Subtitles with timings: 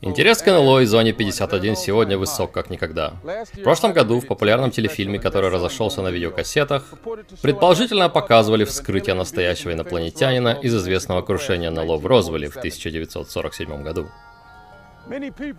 [0.00, 3.14] Интерес к НЛО и Зоне 51 сегодня высок как никогда.
[3.52, 6.84] В прошлом году в популярном телефильме, который разошелся на видеокассетах,
[7.42, 14.08] предположительно показывали вскрытие настоящего инопланетянина из известного крушения НЛО в Розвилле в 1947 году.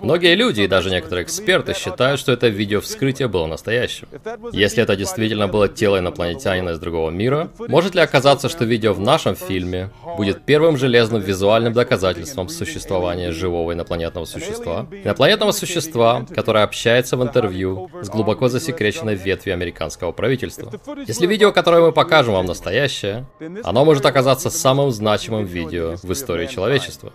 [0.01, 4.07] Многие люди и даже некоторые эксперты считают, что это видео вскрытие было настоящим.
[4.51, 8.99] Если это действительно было тело инопланетянина из другого мира, может ли оказаться, что видео в
[8.99, 14.85] нашем фильме будет первым железным визуальным доказательством существования живого инопланетного существа?
[14.91, 20.71] Инопланетного существа, которое общается в интервью с глубоко засекреченной ветвью американского правительства.
[21.07, 23.25] Если видео, которое мы покажем вам настоящее,
[23.63, 27.13] оно может оказаться самым значимым видео в истории человечества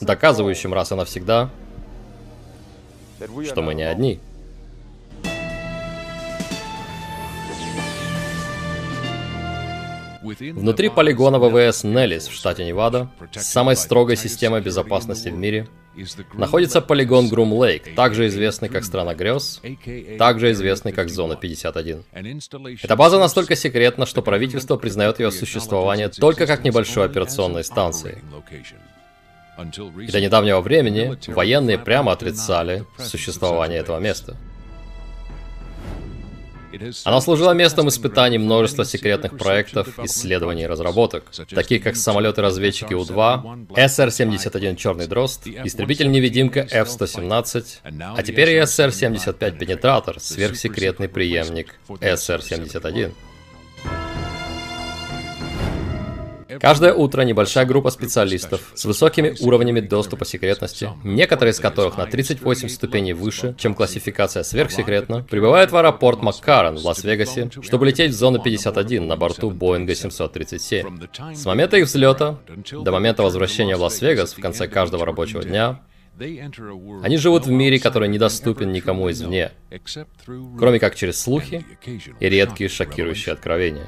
[0.00, 1.50] доказывающим раз и навсегда,
[3.44, 4.20] что мы не одни.
[10.22, 15.66] Внутри полигона ВВС Неллис в штате Невада, с самой строгой системой безопасности в мире,
[16.34, 19.60] находится полигон Грум Лейк, также известный как Страна Грез,
[20.18, 22.04] также известный как Зона 51.
[22.82, 28.18] Эта база настолько секретна, что правительство признает ее существование только как небольшой операционной станции.
[29.58, 34.36] И до недавнего времени военные прямо отрицали существование этого места.
[37.04, 44.76] Она служила местом испытаний множества секретных проектов, исследований и разработок, таких как самолеты-разведчики У-2, СР-71
[44.76, 47.64] «Черный дрозд», истребитель-невидимка F-117,
[48.16, 53.12] а теперь и СР-75 «Пенетратор», сверхсекретный преемник СР-71.
[56.58, 62.68] Каждое утро небольшая группа специалистов с высокими уровнями доступа секретности, некоторые из которых на 38
[62.68, 68.42] ступеней выше, чем классификация сверхсекретно, прибывают в аэропорт Маккарен в Лас-Вегасе, чтобы лететь в зону
[68.42, 71.34] 51 на борту Боинга 737.
[71.34, 72.38] С момента их взлета
[72.72, 75.80] до момента возвращения в Лас-Вегас в конце каждого рабочего дня
[77.02, 79.52] они живут в мире, который недоступен никому извне,
[80.58, 81.64] кроме как через слухи
[82.20, 83.86] и редкие шокирующие откровения.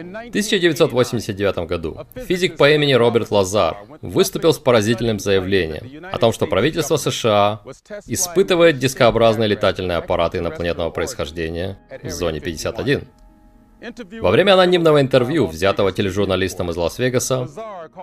[0.00, 6.96] 1989 году физик по имени Роберт Лазар выступил с поразительным заявлением о том, что правительство
[6.96, 7.60] США
[8.06, 13.08] испытывает дискообразные летательные аппараты инопланетного происхождения в зоне 51.
[14.20, 17.48] Во время анонимного интервью, взятого тележурналистом из Лас-Вегаса,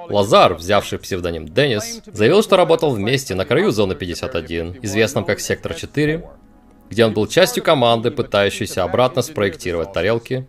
[0.10, 5.74] Лазар, взявший псевдоним Деннис, заявил, что работал вместе на краю зоны 51, известном как Сектор
[5.74, 6.26] 4,
[6.90, 10.48] где он был частью команды, пытающейся обратно спроектировать тарелки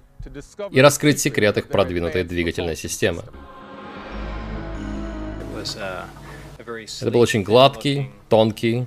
[0.71, 3.23] и раскрыть секрет их продвинутой двигательной системы.
[6.59, 8.87] Это был очень гладкий, тонкий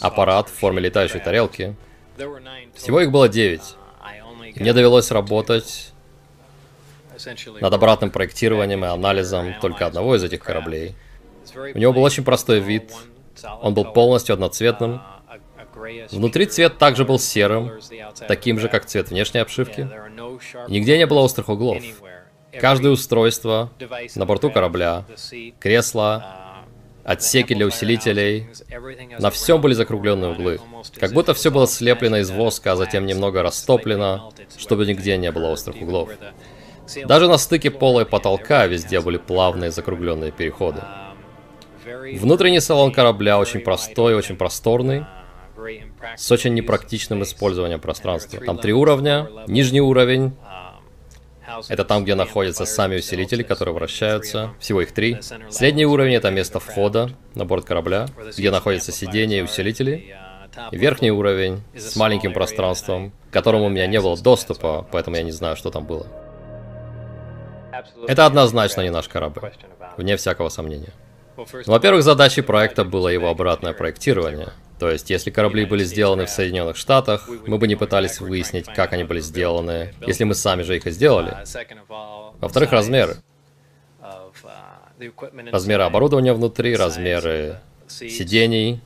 [0.00, 1.74] аппарат в форме летающей тарелки.
[2.74, 3.76] Всего их было девять.
[4.56, 5.92] Мне довелось работать
[7.60, 10.94] над обратным проектированием и анализом только одного из этих кораблей.
[11.74, 12.92] У него был очень простой вид.
[13.62, 15.00] Он был полностью одноцветным,
[16.10, 17.72] Внутри цвет также был серым,
[18.26, 19.88] таким же, как цвет внешней обшивки.
[20.68, 21.82] Нигде не было острых углов.
[22.60, 23.70] Каждое устройство
[24.14, 25.04] на борту корабля,
[25.60, 26.64] кресло,
[27.04, 28.48] отсеки для усилителей,
[29.18, 30.60] на всем были закругленные углы.
[30.98, 35.48] Как будто все было слеплено из воска, а затем немного растоплено, чтобы нигде не было
[35.48, 36.10] острых углов.
[37.04, 40.82] Даже на стыке пола и потолка везде были плавные закругленные переходы.
[42.14, 45.04] Внутренний салон корабля очень простой, очень просторный,
[46.16, 48.40] с очень непрактичным использованием пространства.
[48.44, 49.28] Там три уровня.
[49.46, 50.32] Нижний уровень
[51.68, 54.50] это там, где находятся сами усилители, которые вращаются.
[54.58, 55.18] Всего их три.
[55.50, 58.06] Средний уровень— это место входа на борт корабля,
[58.36, 60.14] где находятся сиденья и усилители.
[60.72, 65.22] И верхний уровень с маленьким пространством, к которому у меня не было доступа, поэтому я
[65.22, 66.06] не знаю, что там было.
[68.08, 69.52] Это однозначно не наш корабль,
[69.96, 70.92] вне всякого сомнения.
[71.66, 74.48] Во-первых, задачей проекта было его обратное проектирование.
[74.78, 78.92] То есть, если корабли были сделаны в Соединенных Штатах, мы бы не пытались выяснить, как
[78.92, 81.36] они были сделаны, если мы сами же их и сделали.
[82.40, 83.16] Во-вторых, размеры.
[85.52, 88.80] Размеры оборудования внутри, размеры сидений,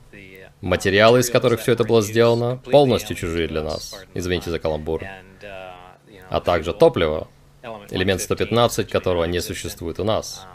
[0.61, 3.95] материалы, из которых все это было сделано, полностью чужие для нас.
[4.13, 5.03] Извините за каламбур.
[6.29, 7.27] А также топливо,
[7.89, 10.45] элемент 115, которого не существует у нас.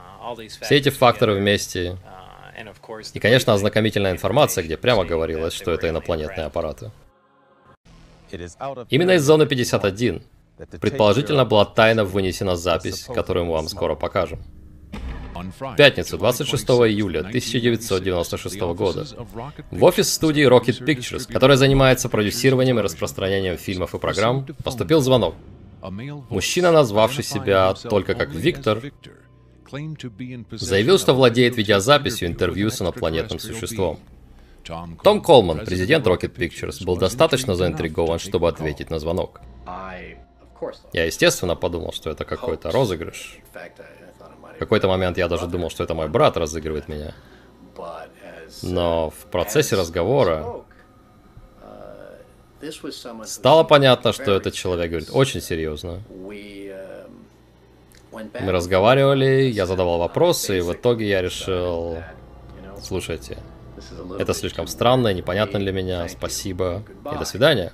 [0.60, 1.96] Все эти факторы вместе
[3.14, 6.90] и, конечно, ознакомительная информация, где прямо говорилось, что это инопланетные аппараты.
[8.90, 10.22] Именно из зоны 51
[10.80, 14.40] предположительно была тайно вынесена запись, которую мы вам скоро покажем.
[15.60, 19.06] В пятницу, 26 июля 1996 года,
[19.70, 25.36] в офис студии Rocket Pictures, которая занимается продюсированием и распространением фильмов и программ, поступил звонок.
[26.28, 28.82] Мужчина, назвавший себя только как Виктор,
[30.50, 33.98] заявил, что владеет видеозаписью интервью с инопланетным существом.
[35.02, 39.40] Том Колман, президент Rocket Pictures, был достаточно заинтригован, чтобы ответить на звонок.
[40.92, 43.38] Я, естественно, подумал, что это какой-то розыгрыш.
[44.54, 47.14] В какой-то момент я даже думал, что это мой брат разыгрывает меня.
[48.62, 50.64] Но в процессе разговора
[53.24, 56.02] стало понятно, что этот человек говорит очень серьезно.
[58.12, 61.98] Мы разговаривали, я задавал вопросы, и в итоге я решил,
[62.82, 63.38] слушайте,
[64.18, 66.82] это слишком странно и непонятно для меня, спасибо
[67.12, 67.72] и до свидания.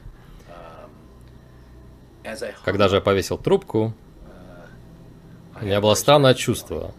[2.65, 3.95] Когда же я повесил трубку,
[5.61, 6.93] у меня было странное чувство,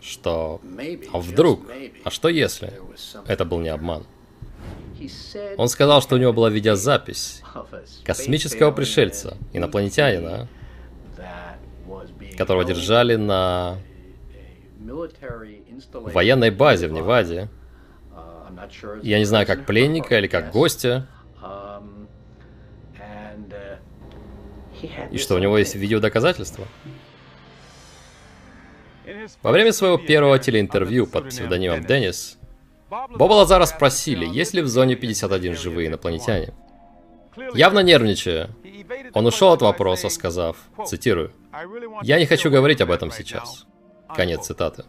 [0.00, 0.60] что
[1.12, 1.60] а вдруг,
[2.04, 2.72] а что если
[3.26, 4.04] это был не обман?
[5.56, 7.42] Он сказал, что у него была видеозапись
[8.04, 10.48] космического пришельца, инопланетянина,
[12.42, 13.78] которого держали на
[15.92, 17.48] военной базе в Неваде.
[19.02, 21.06] Я не знаю, как пленника или как гостя.
[25.12, 26.66] И что, у него есть видеодоказательства?
[29.42, 32.38] Во время своего первого телеинтервью под псевдонимом Деннис,
[32.90, 36.52] Боба Лазара спросили, есть ли в зоне 51 живые инопланетяне.
[37.54, 38.50] Явно нервничая,
[39.14, 40.56] он ушел от вопроса, сказав,
[40.86, 41.32] цитирую,
[42.02, 43.66] «Я не хочу говорить об этом сейчас».
[44.14, 44.84] Конец цитаты.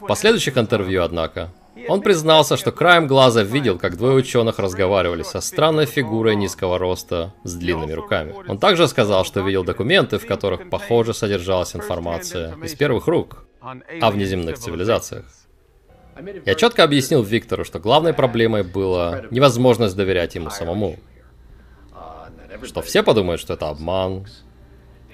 [0.00, 1.50] В последующих интервью, однако,
[1.88, 7.34] он признался, что краем глаза видел, как двое ученых разговаривали со странной фигурой низкого роста
[7.44, 8.34] с длинными руками.
[8.48, 14.10] Он также сказал, что видел документы, в которых, похоже, содержалась информация из первых рук о
[14.10, 15.26] внеземных цивилизациях.
[16.46, 20.96] Я четко объяснил Виктору, что главной проблемой была невозможность доверять ему самому.
[22.64, 24.26] Что все подумают, что это обман,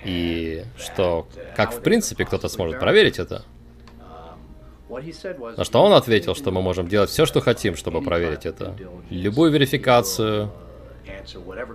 [0.04, 3.44] и что, как в принципе кто-то сможет проверить это.
[4.88, 8.74] На что он ответил, что мы можем делать все, что хотим, чтобы проверить это.
[9.10, 10.50] Любую верификацию.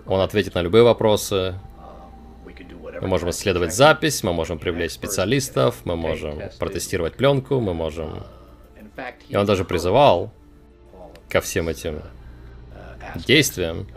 [0.07, 1.59] Он ответит на любые вопросы.
[3.01, 8.23] Мы можем исследовать запись, мы можем привлечь специалистов, мы можем протестировать пленку, мы можем...
[9.27, 10.31] И он даже призывал
[11.29, 12.01] ко всем этим
[13.15, 13.87] действиям.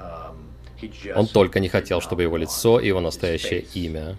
[1.15, 4.17] Он только не хотел, чтобы его лицо и его настоящее имя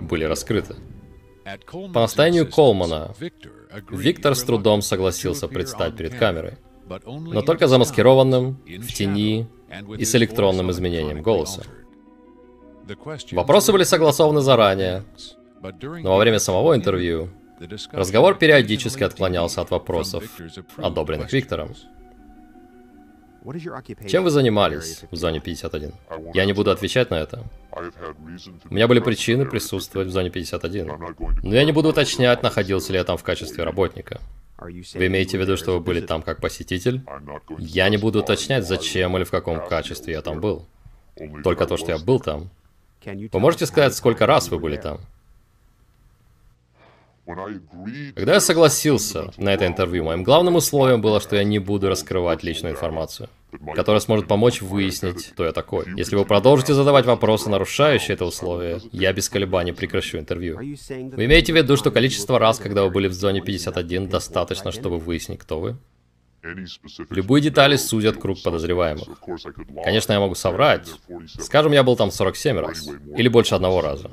[0.00, 0.76] были раскрыты.
[1.92, 3.14] По настоянию Колмана,
[3.90, 6.54] Виктор с трудом согласился предстать перед камерой,
[7.06, 9.48] но только замаскированным, в тени
[9.98, 11.62] и с электронным изменением голоса.
[13.32, 15.04] Вопросы были согласованы заранее,
[15.60, 17.30] но во время самого интервью
[17.92, 20.24] разговор периодически отклонялся от вопросов,
[20.76, 21.74] одобренных Виктором.
[24.08, 25.92] Чем вы занимались в зоне 51?
[26.34, 27.44] Я не буду отвечать на это.
[28.70, 30.86] У меня были причины присутствовать в зоне 51.
[31.42, 34.20] Но я не буду уточнять, находился ли я там в качестве работника.
[34.58, 37.02] Вы имеете в виду, что вы были там как посетитель?
[37.58, 40.66] Я не буду уточнять, зачем или в каком качестве я там был.
[41.42, 42.50] Только то, что я был там.
[43.04, 45.00] Вы можете сказать, сколько раз вы были там?
[47.24, 52.42] Когда я согласился на это интервью, моим главным условием было, что я не буду раскрывать
[52.42, 53.28] личную информацию,
[53.74, 55.84] которая сможет помочь выяснить, кто я такой.
[55.96, 60.56] Если вы продолжите задавать вопросы, нарушающие это условие, я без колебаний прекращу интервью.
[60.56, 64.98] Вы имеете в виду, что количество раз, когда вы были в зоне 51, достаточно, чтобы
[64.98, 65.76] выяснить, кто вы?
[67.10, 69.08] Любые детали судят круг подозреваемых.
[69.84, 70.88] Конечно, я могу соврать.
[71.38, 72.88] Скажем, я был там 47 раз.
[73.16, 74.10] Или больше одного раза.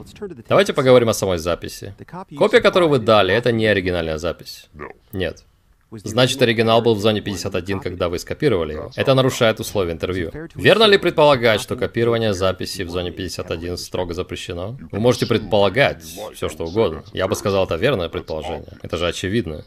[0.48, 1.96] Давайте поговорим о самой записи.
[2.38, 4.70] Копия, которую вы дали, это не оригинальная запись.
[5.12, 5.44] Нет.
[5.92, 8.92] Значит, оригинал был в зоне 51, когда вы скопировали его.
[8.96, 10.32] Это нарушает условия интервью.
[10.54, 14.78] Верно ли предполагать, что копирование записи в зоне 51 строго запрещено?
[14.92, 16.04] Вы можете предполагать
[16.36, 17.04] все, что угодно.
[17.12, 18.78] Я бы сказал, это верное предположение.
[18.84, 19.66] Это же очевидно.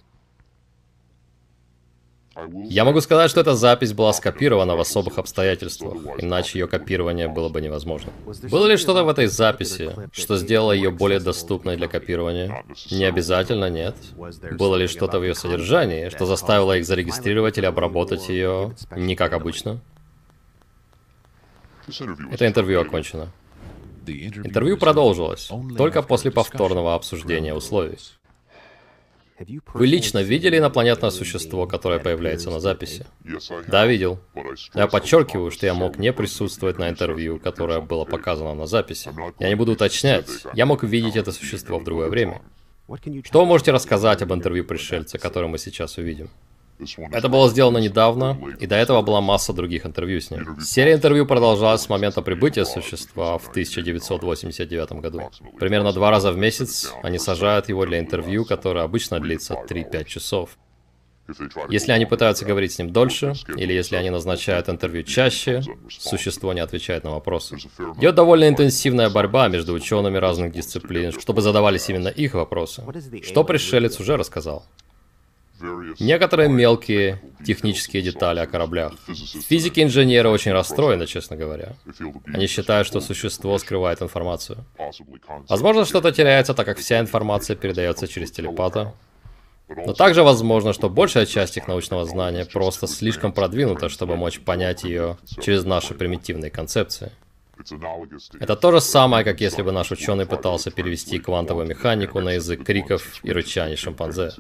[2.35, 7.49] Я могу сказать, что эта запись была скопирована в особых обстоятельствах, иначе ее копирование было
[7.49, 8.11] бы невозможно.
[8.51, 12.65] Было ли что-то в этой записи, что сделало ее более доступной для копирования?
[12.91, 13.97] Не обязательно, нет.
[14.53, 19.33] Было ли что-то в ее содержании, что заставило их зарегистрировать или обработать ее не как
[19.35, 19.81] обычно?
[22.31, 23.29] Это интервью окончено.
[24.07, 27.99] Интервью продолжилось, только после повторного обсуждения условий.
[29.75, 33.07] Вы лично видели инопланетное существо, которое появляется на записи?
[33.67, 34.19] Да, видел.
[34.75, 39.11] Я подчеркиваю, что я мог не присутствовать на интервью, которое было показано на записи.
[39.39, 40.27] Я не буду уточнять.
[40.55, 42.43] Я мог видеть это существо в другое время.
[43.25, 46.29] Что вы можете рассказать об интервью пришельца, которое мы сейчас увидим?
[47.13, 50.61] Это было сделано недавно, и до этого была масса других интервью с ним.
[50.61, 55.31] Серия интервью продолжалась с момента прибытия существа в 1989 году.
[55.59, 60.59] Примерно два раза в месяц они сажают его для интервью, которое обычно длится 3-5 часов.
[61.71, 66.61] Если они пытаются говорить с ним дольше, или если они назначают интервью чаще, существо не
[66.61, 67.57] отвечает на вопросы.
[67.99, 72.83] Идет довольно интенсивная борьба между учеными разных дисциплин, чтобы задавались именно их вопросы.
[73.23, 74.65] Что пришелец уже рассказал.
[76.01, 78.95] Некоторые мелкие технические детали о кораблях.
[79.49, 81.75] Физики и инженеры очень расстроены, честно говоря.
[82.27, 84.65] Они считают, что существо скрывает информацию.
[85.49, 88.95] Возможно, что-то теряется, так как вся информация передается через телепата.
[89.69, 94.85] Но также возможно, что большая часть их научного знания просто слишком продвинута, чтобы мочь понять
[94.85, 97.13] ее через наши примитивные концепции.
[98.41, 102.65] Это то же самое, как если бы наш ученый пытался перевести квантовую механику на язык
[102.65, 104.33] криков и рычаний шимпанзе.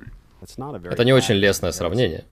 [0.93, 2.25] Это не очень лестное сравнение.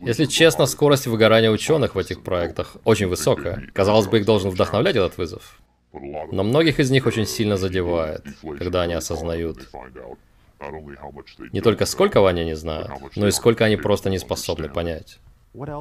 [0.00, 3.68] Если честно, скорость выгорания ученых в этих проектах очень высокая.
[3.72, 5.60] Казалось бы, их должен вдохновлять этот вызов.
[5.92, 8.24] Но многих из них очень сильно задевает,
[8.58, 9.68] когда они осознают
[11.52, 15.18] не только сколько они не знают, но и сколько они просто не способны понять.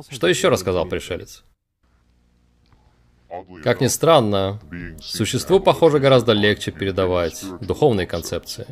[0.10, 1.44] Что еще рассказал пришелец?
[3.64, 4.60] Как ни странно,
[5.00, 8.66] существу, похоже, гораздо легче передавать духовные концепции.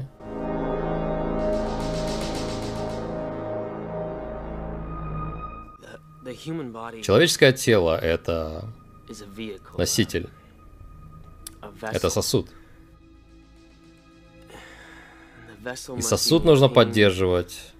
[7.04, 8.66] Человеческое тело— это
[9.78, 10.30] носитель,
[11.82, 12.50] это сосуд.
[15.98, 17.74] И сосуд нужно поддерживать,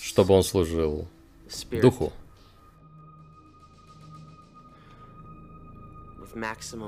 [0.00, 1.08] чтобы он служил
[1.70, 2.12] духу.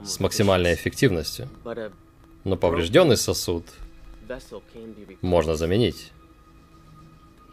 [0.04, 1.48] С максимальной эффективностью.
[2.44, 3.64] Но поврежденный сосуд
[5.22, 6.12] можно заменить.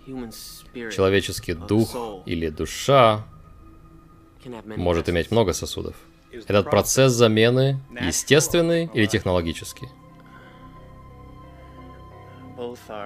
[0.06, 1.96] Человеческий дух
[2.26, 3.26] или душа
[4.66, 5.96] может иметь много сосудов.
[6.32, 9.88] Этот процесс замены естественный или технологический?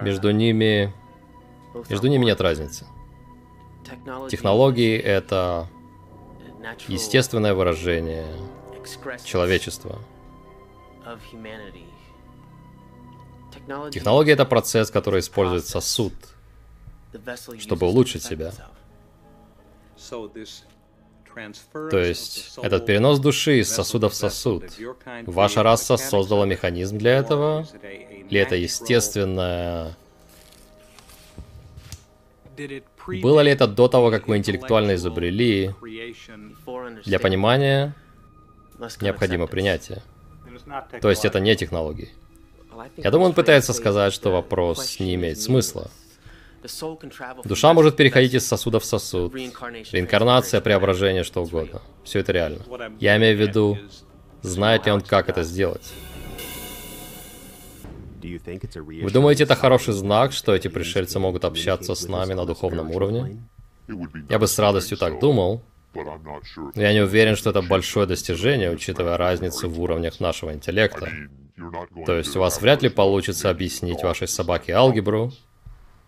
[0.01, 0.93] Между ними...
[1.89, 2.87] Между ними нет разницы.
[4.29, 5.67] Технологии— это
[6.87, 8.25] естественное выражение
[9.23, 9.99] человечества.
[13.91, 16.13] Технология— это процесс, который использует сосуд—
[17.59, 18.51] чтобы улучшить себя.
[21.91, 24.63] То есть, этот перенос души из сосуда в сосуд.
[25.25, 27.67] Ваша раса создала механизм для этого?
[27.83, 29.95] Или это естественное...
[33.21, 35.73] Было ли это до того, как вы интеллектуально изобрели?
[37.05, 37.95] Для понимания
[38.99, 40.01] необходимо принятие.
[41.01, 42.09] То есть это не технологии.
[42.95, 45.89] Я думаю, он пытается сказать, что вопрос не имеет смысла.
[47.43, 49.33] Душа может переходить из сосуда в сосуд.
[49.36, 51.81] Реинкарнация, преображение, что угодно.
[52.03, 52.59] Все это реально.
[53.00, 53.77] Я имею в виду,
[54.41, 55.93] знает ли он, как это сделать.
[58.21, 63.38] Вы думаете, это хороший знак, что эти пришельцы могут общаться с нами на духовном уровне?
[64.29, 65.62] Я бы с радостью так думал,
[65.95, 71.09] но я не уверен, что это большое достижение, учитывая разницу в уровнях нашего интеллекта.
[72.05, 75.31] То есть у вас вряд ли получится объяснить вашей собаке алгебру,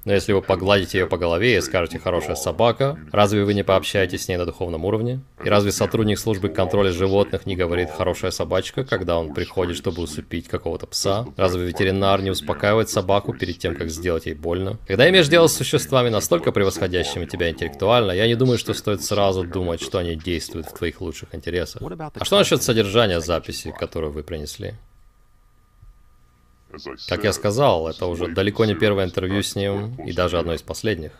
[0.09, 4.23] но если вы погладите ее по голове и скажете «хорошая собака», разве вы не пообщаетесь
[4.23, 5.19] с ней на духовном уровне?
[5.45, 10.47] И разве сотрудник службы контроля животных не говорит «хорошая собачка», когда он приходит, чтобы усыпить
[10.47, 11.27] какого-то пса?
[11.37, 14.79] Разве ветеринар не успокаивает собаку перед тем, как сделать ей больно?
[14.87, 19.43] Когда имеешь дело с существами настолько превосходящими тебя интеллектуально, я не думаю, что стоит сразу
[19.43, 21.83] думать, что они действуют в твоих лучших интересах.
[21.83, 24.73] А что насчет содержания записи, которую вы принесли?
[27.07, 30.61] Как я сказал, это уже далеко не первое интервью с ним, и даже одно из
[30.61, 31.11] последних.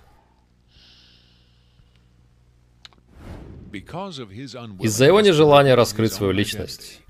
[4.82, 7.02] Из-за его нежелания раскрыть свою личность.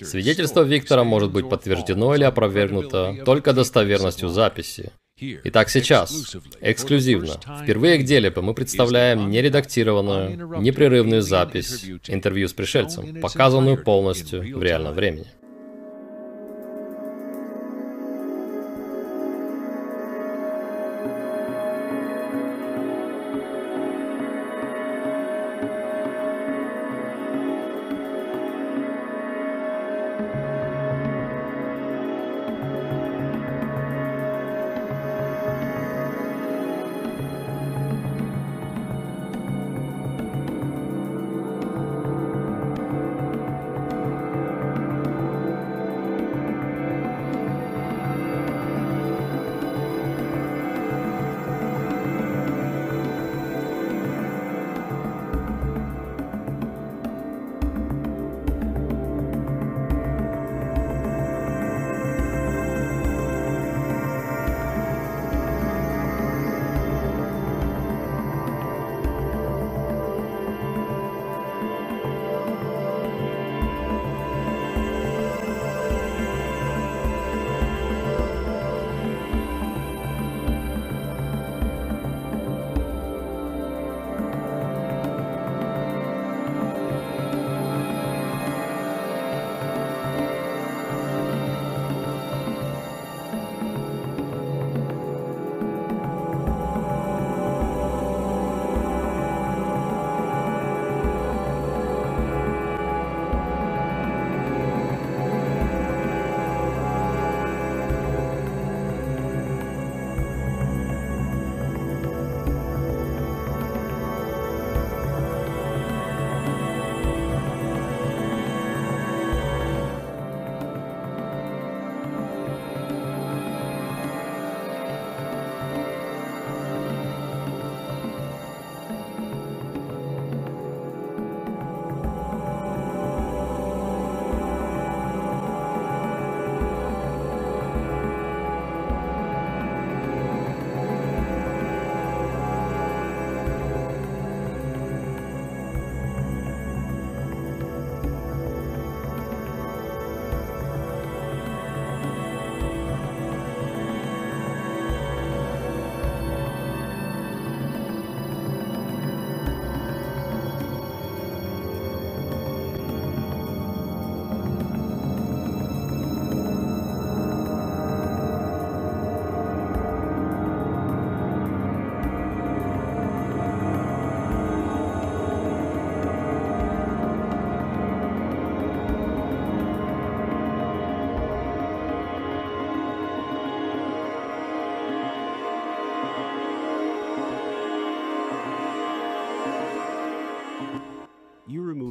[0.00, 4.92] Свидетельство Виктора может быть подтверждено или опровергнуто только достоверностью записи.
[5.18, 14.40] Итак, сейчас, эксклюзивно, впервые Делепе мы представляем нередактированную, непрерывную запись интервью с пришельцем, показанную полностью
[14.40, 15.26] в реальном времени.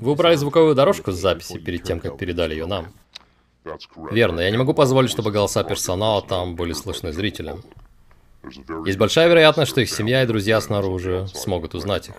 [0.02, 2.88] Вы убрали звуковую дорожку с записи перед тем, как передали ее нам.
[4.12, 7.64] Верно, я не могу позволить, чтобы голоса персонала там были слышны зрителям.
[8.86, 12.16] Есть большая вероятность, что их семья и друзья снаружи смогут узнать их.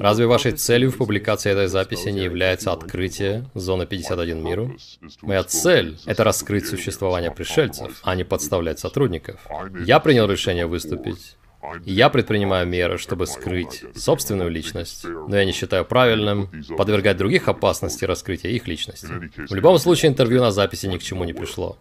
[0.00, 4.76] Разве вашей целью в публикации этой записи не является открытие Зоны 51 миру?
[5.20, 9.40] Моя цель— это раскрыть существование пришельцев, а не подставлять сотрудников.
[9.84, 11.36] Я принял решение выступить.
[11.84, 18.04] Я предпринимаю меры, чтобы скрыть собственную личность, но я не считаю правильным подвергать других опасности
[18.04, 19.06] раскрытия их личности.
[19.48, 21.78] В любом случае, интервью на записи ни к чему не пришло.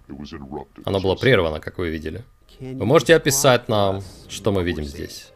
[0.85, 2.23] Оно было прервано, как вы видели.
[2.59, 5.31] Вы можете описать нам, что мы видим здесь?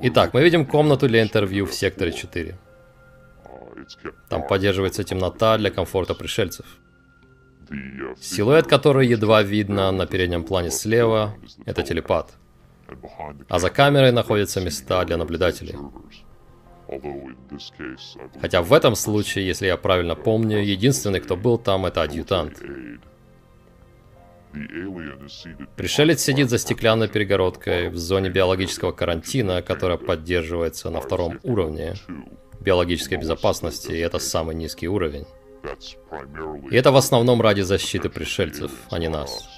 [0.00, 2.56] Итак, мы видим комнату для интервью в секторе 4.
[4.30, 6.66] Там поддерживается темнота для комфорта пришельцев.
[8.20, 12.34] Силуэт, который едва видно на переднем плане слева, это телепат.
[13.48, 15.76] А за камерой находятся места для наблюдателей.
[18.40, 22.62] Хотя в этом случае, если я правильно помню, единственный, кто был там, это адъютант.
[25.76, 31.94] Пришелец сидит за стеклянной перегородкой в зоне биологического карантина, которая поддерживается на втором уровне
[32.60, 35.26] биологической безопасности, и это самый низкий уровень.
[36.70, 39.48] И это в основном ради защиты пришельцев, а не нас.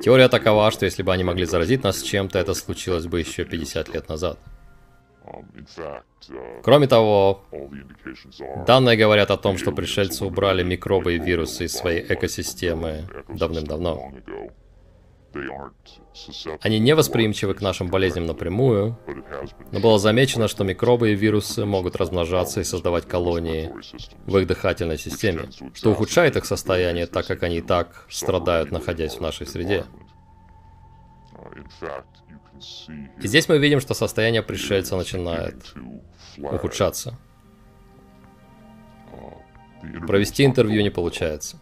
[0.00, 3.94] Теория такова, что если бы они могли заразить нас чем-то, это случилось бы еще 50
[3.94, 4.38] лет назад.
[6.62, 7.44] Кроме того,
[8.66, 14.12] данные говорят о том, что пришельцы убрали микробы и вирусы из своей экосистемы давным-давно.
[16.60, 18.98] Они не восприимчивы к нашим болезням напрямую,
[19.70, 23.72] но было замечено, что микробы и вирусы могут размножаться и создавать колонии
[24.26, 29.14] в их дыхательной системе, что ухудшает их состояние, так как они и так страдают, находясь
[29.14, 29.84] в нашей среде.
[33.20, 35.74] И здесь мы видим, что состояние пришельца начинает
[36.36, 37.18] ухудшаться.
[40.06, 41.58] Провести интервью не получается.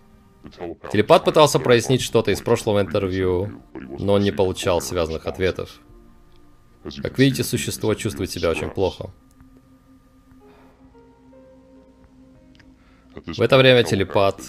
[0.90, 5.81] Телепат пытался прояснить что-то из прошлого интервью, но он не получал связанных ответов.
[7.03, 9.11] Как видите, существо чувствует себя очень плохо.
[13.14, 14.40] В это время телепат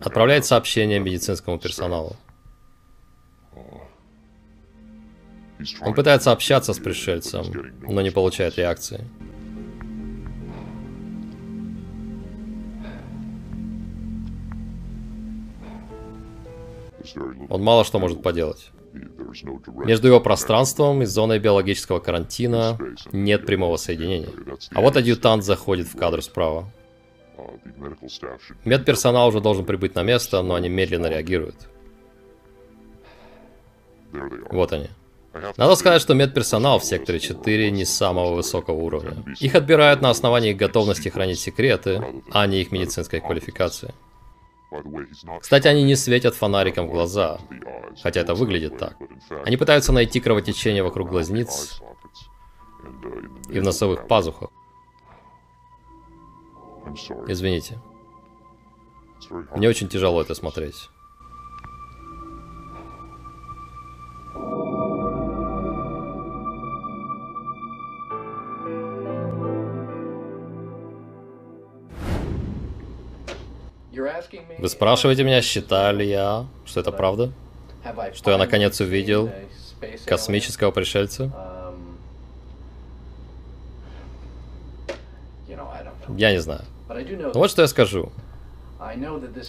[0.00, 2.16] отправляет сообщение медицинскому персоналу.
[5.80, 7.44] Он пытается общаться с пришельцем,
[7.82, 9.04] но не получает реакции.
[17.48, 18.70] Он мало что может поделать.
[19.84, 22.78] Между его пространством и зоной биологического карантина
[23.12, 24.30] нет прямого соединения.
[24.72, 26.70] А вот адъютант заходит в кадр справа.
[28.64, 31.68] Медперсонал уже должен прибыть на место, но они медленно реагируют.
[34.50, 34.88] Вот они.
[35.58, 39.22] Надо сказать, что медперсонал в секторе 4 не самого высокого уровня.
[39.38, 43.92] Их отбирают на основании их готовности хранить секреты, а не их медицинской квалификации.
[45.40, 47.38] Кстати, они не светят фонариком в глаза,
[48.02, 48.96] хотя это выглядит так.
[49.44, 51.80] Они пытаются найти кровотечение вокруг глазниц
[53.48, 54.50] и в носовых пазухах.
[57.26, 57.78] Извините.
[59.54, 60.88] Мне очень тяжело это смотреть.
[74.58, 77.32] Вы спрашиваете меня, считаю ли я, что это правда?
[78.14, 79.30] Что я наконец увидел
[80.04, 81.32] космического пришельца?
[86.16, 86.62] Я не знаю.
[86.88, 88.12] Но вот что я скажу.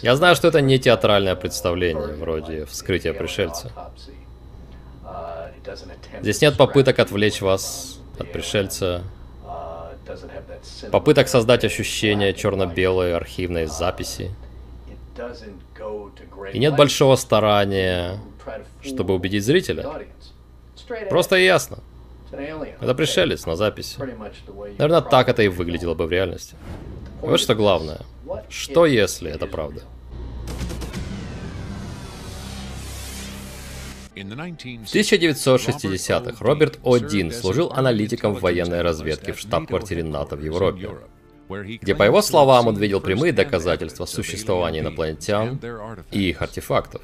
[0.02, 3.71] Я знаю, что это не театральное представление, вроде вскрытия пришельца.
[6.21, 9.04] Здесь нет попыток отвлечь вас от пришельца,
[10.91, 14.32] попыток создать ощущение черно-белой архивной записи.
[16.53, 18.19] И нет большого старания,
[18.82, 19.86] чтобы убедить зрителя.
[21.10, 21.80] Просто и ясно.
[22.32, 23.97] Это пришелец на записи.
[24.77, 26.56] Наверное, так это и выглядело бы в реальности.
[27.21, 28.01] Вот что главное.
[28.49, 29.82] Что если это правда?
[34.13, 40.89] В 1960-х Роберт О'Дин служил аналитиком в военной разведке в штаб-квартире НАТО в Европе
[41.49, 45.60] где, по его словам, он видел прямые доказательства существования инопланетян
[46.12, 47.01] и их артефактов.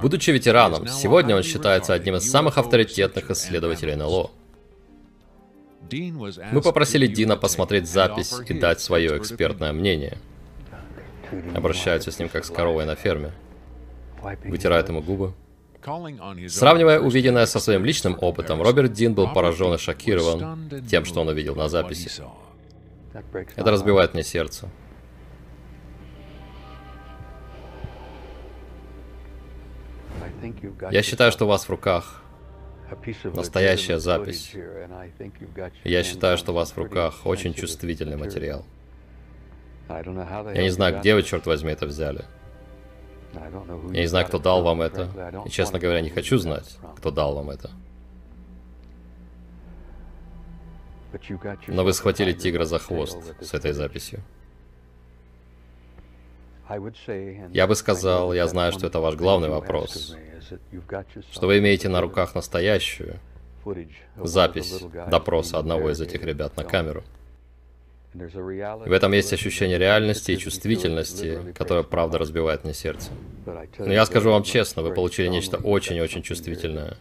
[0.00, 4.30] Будучи ветераном, сегодня он считается одним из самых авторитетных исследователей НЛО.
[6.52, 10.18] Мы попросили Дина посмотреть запись и дать свое экспертное мнение.
[11.54, 13.32] Обращаются с ним как с коровой на ферме.
[14.44, 15.34] Вытирают ему губы.
[16.48, 21.28] Сравнивая увиденное со своим личным опытом, Роберт Дин был поражен и шокирован тем, что он
[21.28, 22.22] увидел на записи.
[23.56, 24.68] Это разбивает мне сердце.
[30.90, 32.22] Я считаю, что у вас в руках
[33.34, 34.54] настоящая запись.
[35.84, 38.64] Я считаю, что у вас в руках очень чувствительный материал.
[39.88, 42.24] Я не знаю, где вы, черт возьми, это взяли.
[43.92, 45.08] Я не знаю, кто дал вам это.
[45.46, 47.70] И, честно говоря, не хочу знать, кто дал вам это.
[51.68, 54.20] Но вы схватили тигра за хвост с этой записью.
[57.52, 60.16] Я бы сказал, я знаю, что это ваш главный вопрос,
[61.30, 63.18] что вы имеете на руках настоящую
[64.16, 67.04] запись допроса одного из этих ребят на камеру.
[68.14, 73.10] В этом есть ощущение реальности и чувствительности, которое, правда, разбивает мне сердце.
[73.78, 76.96] Но я скажу вам честно, вы получили нечто очень-очень чувствительное.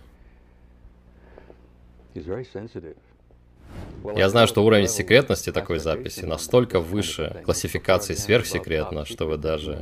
[4.15, 9.79] Я знаю, что уровень секретности такой записи настолько выше классификации сверхсекретно, что вы даже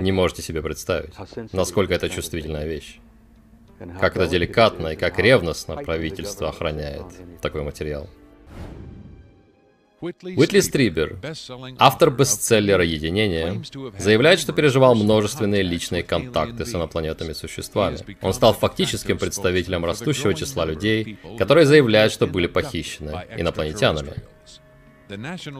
[0.00, 1.14] не можете себе представить,
[1.52, 2.98] насколько это чувствительная вещь.
[4.00, 7.04] Как это деликатно и как ревностно правительство охраняет
[7.42, 8.08] такой материал.
[10.00, 11.16] Уитли Стрибер,
[11.78, 13.62] автор бестселлера «Единение»,
[13.98, 17.98] заявляет, что переживал множественные личные контакты с инопланетными существами.
[18.20, 24.14] Он стал фактическим представителем растущего числа людей, которые заявляют, что были похищены инопланетянами.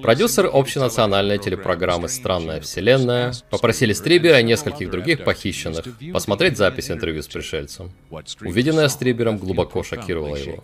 [0.02, 7.28] Продюсер общенациональной телепрограммы «Странная вселенная» попросили Стрибера и нескольких других похищенных посмотреть запись интервью с
[7.28, 7.92] пришельцем.
[8.40, 10.62] Увиденное Стрибером глубоко шокировало его.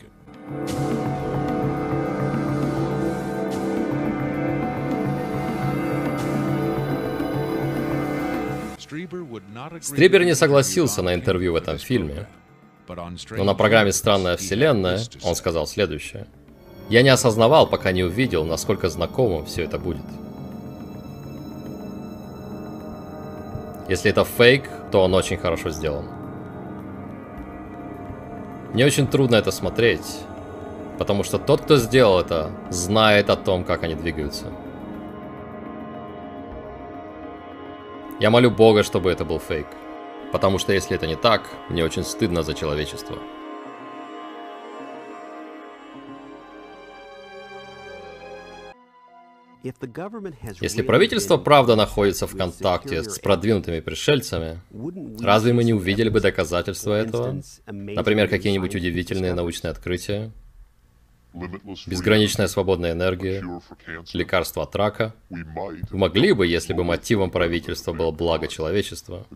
[9.81, 12.27] Стрибер не согласился на интервью в этом фильме,
[13.31, 16.27] но на программе «Странная вселенная» он сказал следующее.
[16.89, 20.05] «Я не осознавал, пока не увидел, насколько знакомым все это будет.
[23.89, 26.07] Если это фейк, то он очень хорошо сделан.
[28.73, 30.19] Мне очень трудно это смотреть,
[30.99, 34.47] потому что тот, кто сделал это, знает о том, как они двигаются.
[38.23, 39.67] Я молю Бога, чтобы это был фейк.
[40.31, 43.19] Потому что если это не так, мне очень стыдно за человечество.
[50.61, 54.61] Если правительство правда находится в контакте с продвинутыми пришельцами,
[55.21, 57.43] разве мы не увидели бы доказательства этого?
[57.67, 60.31] Например, какие-нибудь удивительные научные открытия?
[61.87, 63.45] Безграничная свободная энергия,
[64.13, 65.15] лекарство от рака.
[65.91, 69.27] Могли бы, если бы мотивом правительства было благо человечества,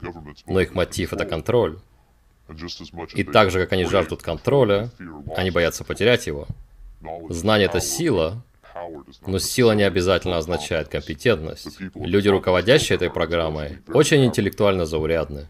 [0.46, 1.78] но их мотив это контроль.
[3.14, 4.90] И так же, как они жаждут контроля,
[5.36, 6.46] они боятся потерять его.
[7.28, 8.42] Знание это сила,
[9.26, 11.78] но сила не обязательно означает компетентность.
[11.94, 15.48] Люди, руководящие этой программой, очень интеллектуально заурядны.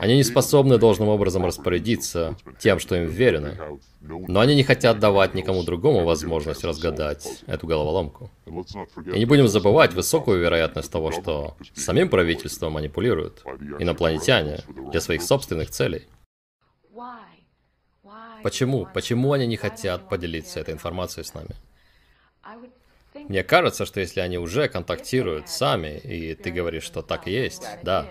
[0.00, 3.78] Они не способны должным образом распорядиться тем, что им верено.
[4.00, 8.30] Но они не хотят давать никому другому возможность разгадать эту головоломку.
[8.46, 13.44] И не будем забывать высокую вероятность того, что самим правительством манипулируют
[13.78, 16.06] инопланетяне для своих собственных целей.
[18.42, 18.86] Почему?
[18.92, 21.56] Почему они не хотят поделиться этой информацией с нами?
[23.14, 27.62] Мне кажется, что если они уже контактируют сами, и ты говоришь, что так и есть,
[27.82, 28.06] да,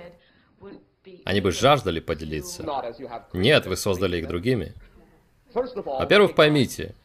[1.25, 2.63] они бы жаждали поделиться.
[3.33, 4.73] Нет, вы создали их другими.
[5.53, 6.95] Во-первых, поймите,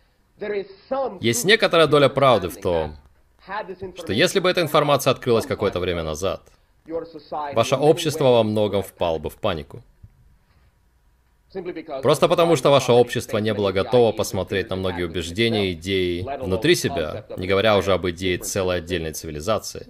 [1.21, 2.97] есть некоторая доля правды в том,
[3.97, 6.43] что если бы эта информация открылась какое-то время назад,
[7.55, 9.83] ваше общество во многом впало бы в панику.
[12.03, 17.25] Просто потому, что ваше общество не было готово посмотреть на многие убеждения идеи внутри себя,
[17.39, 19.87] не говоря уже об идее целой отдельной цивилизации.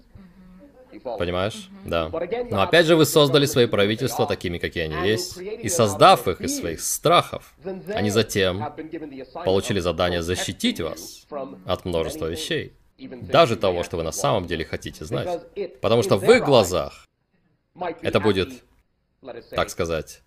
[1.02, 1.68] Понимаешь?
[1.84, 2.10] Да.
[2.50, 6.58] Но опять же вы создали свои правительства такими, какие они есть, и создав их из
[6.58, 7.54] своих страхов,
[7.94, 8.64] они затем
[9.44, 11.26] получили задание защитить вас
[11.66, 12.72] от множества вещей.
[12.98, 15.40] Даже того, что вы на самом деле хотите знать.
[15.80, 17.06] Потому что в их глазах
[18.02, 18.50] это будет,
[19.50, 20.22] так сказать,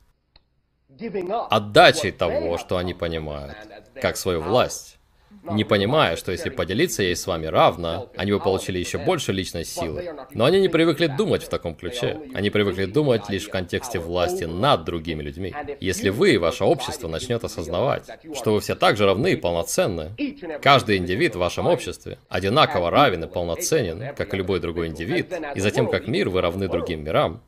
[1.50, 3.58] отдачей того, что они понимают,
[3.96, 4.98] как свою власть
[5.44, 9.66] не понимая, что если поделиться ей с вами равно, они бы получили еще больше личной
[9.66, 10.14] силы.
[10.34, 12.20] Но они не привыкли думать в таком ключе.
[12.34, 15.54] Они привыкли думать лишь в контексте власти над другими людьми.
[15.80, 20.16] Если вы и ваше общество начнет осознавать, что вы все так же равны и полноценны,
[20.62, 25.60] каждый индивид в вашем обществе одинаково равен и полноценен, как и любой другой индивид, и
[25.60, 27.42] затем как мир вы равны другим мирам,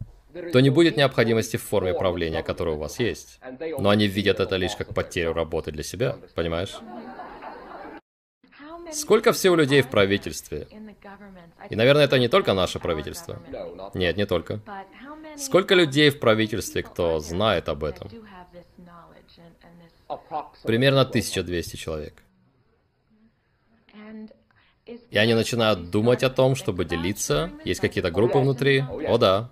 [0.52, 3.40] то не будет необходимости в форме правления, которая у вас есть.
[3.78, 6.76] Но они видят это лишь как потерю работы для себя, понимаешь?
[8.94, 10.68] Сколько всего людей в правительстве?
[11.70, 13.42] И, наверное, это не только наше правительство.
[13.94, 14.62] Нет, не только.
[15.38, 18.10] Сколько людей в правительстве, кто знает об этом?
[20.64, 22.24] Примерно 1200 человек.
[25.10, 27.52] И они начинают думать о том, чтобы делиться.
[27.64, 28.84] Есть какие-то группы внутри.
[29.08, 29.50] О да.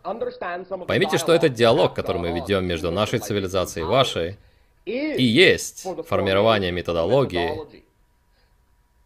[0.87, 4.37] Поймите, что это диалог, который мы ведем между нашей цивилизацией и вашей.
[4.85, 7.51] И есть формирование методологии,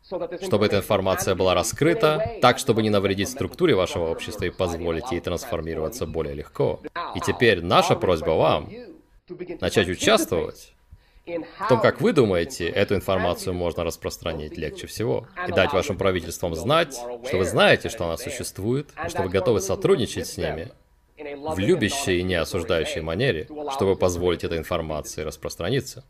[0.07, 5.19] чтобы эта информация была раскрыта, так, чтобы не навредить структуре вашего общества и позволить ей
[5.19, 6.81] трансформироваться более легко.
[7.15, 8.69] И теперь наша просьба вам
[9.59, 10.75] начать участвовать
[11.25, 15.27] в том, как вы думаете, эту информацию можно распространить легче всего.
[15.47, 19.59] И дать вашим правительствам знать, что вы знаете, что она существует, и что вы готовы
[19.59, 20.71] сотрудничать с ними
[21.17, 26.03] в любящей и не осуждающей манере, чтобы позволить этой информации распространиться.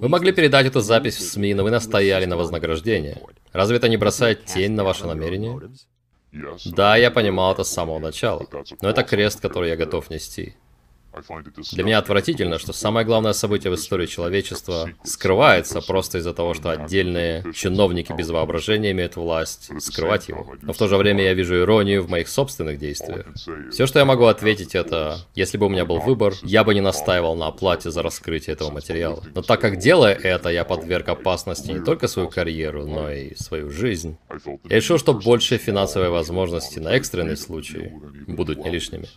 [0.00, 3.20] Вы могли передать эту запись в СМИ, но вы настояли на вознаграждение.
[3.52, 5.60] Разве это не бросает тень на ваше намерение?
[6.66, 8.46] Да, я понимал это с самого начала,
[8.82, 10.56] но это крест, который я готов нести.
[11.72, 16.70] Для меня отвратительно, что самое главное событие в истории человечества скрывается просто из-за того, что
[16.70, 20.54] отдельные чиновники без воображения имеют власть скрывать его.
[20.62, 23.26] Но в то же время я вижу иронию в моих собственных действиях.
[23.70, 26.80] Все, что я могу ответить, это, если бы у меня был выбор, я бы не
[26.80, 29.22] настаивал на оплате за раскрытие этого материала.
[29.34, 33.70] Но так как делая это, я подверг опасности не только свою карьеру, но и свою
[33.70, 34.16] жизнь.
[34.64, 37.92] Я решил, что большие финансовые возможности на экстренный случай
[38.26, 39.08] будут не лишними.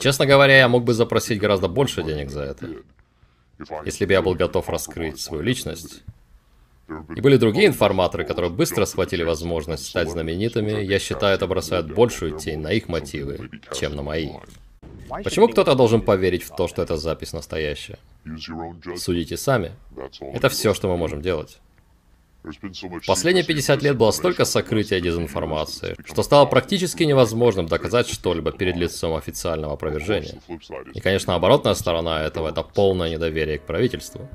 [0.00, 2.68] Честно говоря, я мог бы запросить гораздо больше денег за это,
[3.84, 6.02] если бы я был готов раскрыть свою личность.
[7.16, 12.38] И были другие информаторы, которые быстро схватили возможность стать знаменитыми, я считаю, это бросает большую
[12.38, 14.30] тень на их мотивы, чем на мои.
[15.24, 17.98] Почему кто-то должен поверить в то, что эта запись настоящая?
[18.96, 19.72] Судите сами.
[20.20, 21.60] Это все, что мы можем делать.
[23.06, 29.14] Последние 50 лет было столько сокрытия дезинформации, что стало практически невозможным доказать что-либо перед лицом
[29.14, 30.40] официального опровержения.
[30.92, 34.28] И, конечно, оборотная сторона этого– это полное недоверие к правительству.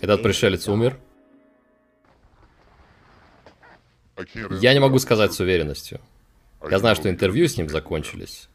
[0.00, 0.98] Этот пришелец умер?
[4.60, 6.00] Я не могу сказать с уверенностью.
[6.70, 8.48] Я знаю, что интервью с ним закончились.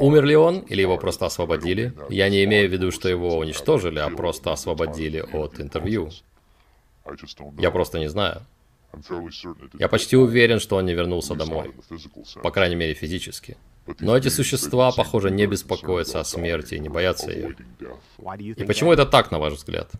[0.00, 1.92] Умер ли он, или его просто освободили?
[2.08, 6.10] Я не имею в виду, что его уничтожили, а просто освободили от интервью.
[7.58, 8.42] Я просто не знаю.
[9.78, 11.72] Я почти уверен, что он не вернулся домой.
[12.42, 13.56] По крайней мере, физически.
[14.00, 17.56] Но эти существа, похоже, не беспокоятся о смерти и не боятся ее.
[18.56, 19.90] И почему это так, на ваш взгляд?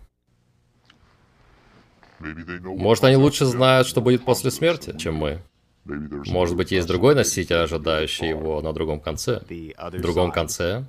[2.20, 5.42] Может, они лучше знают, что будет после смерти, чем мы?
[5.84, 9.40] Может быть, есть другой носитель, ожидающий его на другом конце?
[9.98, 10.84] В другом конце?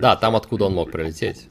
[0.00, 1.48] Да, там, откуда он мог прилететь.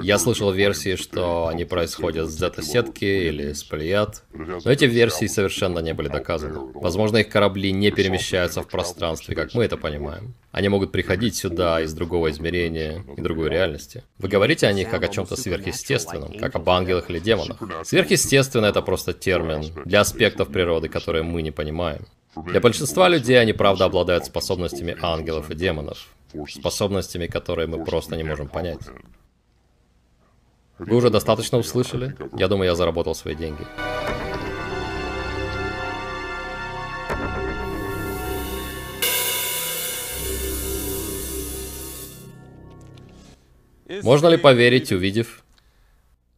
[0.00, 5.78] Я слышал версии, что они происходят с зета-сетки или с плеяд, но эти версии совершенно
[5.78, 6.72] не были доказаны.
[6.74, 10.34] Возможно, их корабли не перемещаются в пространстве, как мы это понимаем.
[10.52, 14.04] Они могут приходить сюда из другого измерения и другой реальности.
[14.18, 17.58] Вы говорите о них как о чем-то сверхъестественном, как об ангелах или демонах.
[17.84, 22.06] Сверхъестественно это просто термин для аспектов природы, которые мы не понимаем.
[22.36, 26.08] Для большинства людей они правда обладают способностями ангелов и демонов,
[26.48, 28.80] способностями, которые мы просто не можем понять.
[30.86, 32.16] Вы уже достаточно услышали?
[32.36, 33.64] Я думаю, я заработал свои деньги.
[44.02, 45.44] Можно ли поверить, увидев?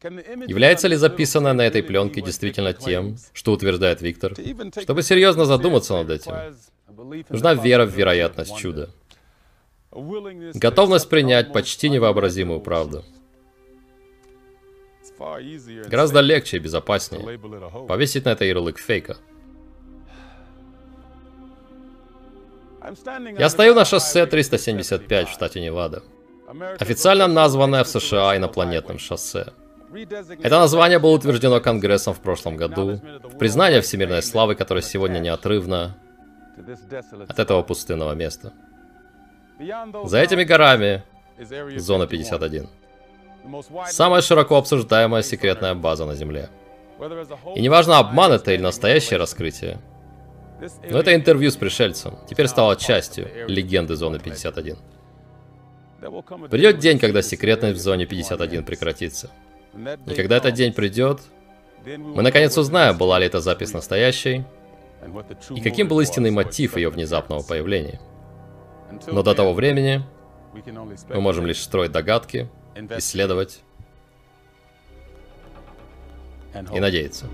[0.02, 4.34] Является ли записанное на этой пленке действительно тем, что утверждает Виктор?
[4.82, 6.32] Чтобы серьезно задуматься над этим,
[7.30, 8.90] нужна вера в вероятность чуда.
[9.90, 13.04] Готовность принять почти невообразимую правду.
[15.18, 17.38] Гораздо легче и безопаснее
[17.88, 19.16] повесить на это ярлык фейка.
[23.38, 26.02] Я стою на шоссе 375 в штате Невада.
[26.78, 29.46] Официально названное в США инопланетным шоссе.
[30.42, 35.96] Это название было утверждено Конгрессом в прошлом году в признание всемирной славы, которая сегодня неотрывна
[37.28, 38.52] от этого пустынного места.
[40.04, 41.02] За этими горами
[41.76, 42.68] зона 51.
[43.88, 46.48] Самая широко обсуждаемая секретная база на Земле.
[47.54, 49.78] И неважно, обман это или настоящее раскрытие.
[50.90, 54.78] Но это интервью с пришельцем теперь стало частью легенды Зоны 51.
[56.50, 59.30] Придет день, когда секретность в Зоне 51 прекратится.
[60.06, 61.20] И когда этот день придет,
[61.84, 64.44] мы наконец узнаем, была ли эта запись настоящей,
[65.50, 68.00] и каким был истинный мотив ее внезапного появления.
[69.06, 70.02] Но до того времени
[71.08, 72.48] мы можем лишь строить догадки,
[72.98, 73.60] исследовать
[76.72, 77.26] и надеяться.